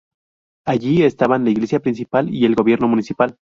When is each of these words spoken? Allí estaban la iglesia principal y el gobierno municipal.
Allí 0.65 1.03
estaban 1.03 1.43
la 1.43 1.51
iglesia 1.51 1.79
principal 1.79 2.33
y 2.33 2.45
el 2.47 2.55
gobierno 2.55 2.87
municipal. 2.87 3.37